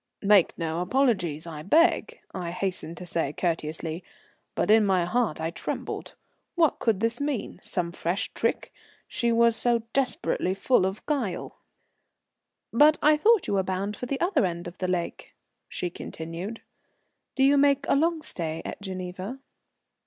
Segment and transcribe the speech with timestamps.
[0.23, 4.03] "Make no apologies, I beg," I hastened to say courteously.
[4.55, 6.15] But in my heart I trembled.
[6.55, 7.59] What could this mean?
[7.61, 8.73] Some fresh trick?
[9.07, 11.59] She was so desperately full of guile!
[12.73, 15.35] "But I thought you were bound for the other end of the lake,"
[15.69, 16.63] she continued.
[17.35, 19.37] "Do you make a long stay at Geneva?"